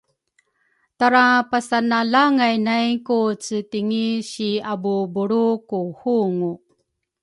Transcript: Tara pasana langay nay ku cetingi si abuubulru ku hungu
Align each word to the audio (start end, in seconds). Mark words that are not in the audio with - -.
Tara 0.97 1.25
pasana 1.51 1.99
langay 2.13 2.55
nay 2.67 2.87
ku 3.07 3.19
cetingi 3.45 4.07
si 4.29 4.49
abuubulru 4.71 5.47
ku 5.69 5.79
hungu 5.99 6.51